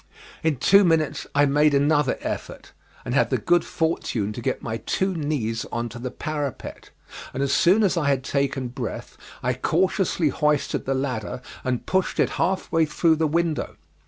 [0.41, 2.71] In two minutes I made another effort,
[3.05, 6.89] and had the good fortune to get my two knees on to the parapet,
[7.35, 12.19] and as soon as I had taken breath I cautiously hoisted the ladder and pushed
[12.19, 13.75] it half way through the window.